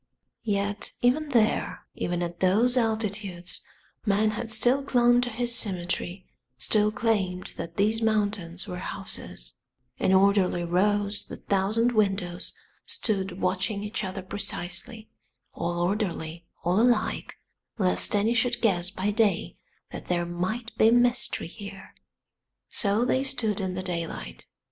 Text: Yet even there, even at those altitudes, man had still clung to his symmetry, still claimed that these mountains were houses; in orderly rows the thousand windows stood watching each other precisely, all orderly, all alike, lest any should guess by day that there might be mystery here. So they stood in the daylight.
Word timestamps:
Yet 0.47 0.93
even 1.03 1.29
there, 1.29 1.85
even 1.93 2.23
at 2.23 2.39
those 2.39 2.75
altitudes, 2.75 3.61
man 4.03 4.31
had 4.31 4.49
still 4.49 4.81
clung 4.81 5.21
to 5.21 5.29
his 5.29 5.53
symmetry, 5.53 6.25
still 6.57 6.91
claimed 6.91 7.51
that 7.57 7.77
these 7.77 8.01
mountains 8.01 8.67
were 8.67 8.79
houses; 8.79 9.57
in 9.99 10.11
orderly 10.11 10.63
rows 10.63 11.25
the 11.25 11.37
thousand 11.37 11.91
windows 11.91 12.51
stood 12.83 13.39
watching 13.39 13.83
each 13.83 14.03
other 14.03 14.23
precisely, 14.23 15.07
all 15.53 15.79
orderly, 15.79 16.47
all 16.63 16.81
alike, 16.81 17.35
lest 17.77 18.15
any 18.15 18.33
should 18.33 18.59
guess 18.59 18.89
by 18.89 19.11
day 19.11 19.55
that 19.91 20.07
there 20.07 20.25
might 20.25 20.75
be 20.79 20.89
mystery 20.89 21.45
here. 21.45 21.93
So 22.69 23.05
they 23.05 23.21
stood 23.21 23.59
in 23.59 23.75
the 23.75 23.83
daylight. 23.83 24.47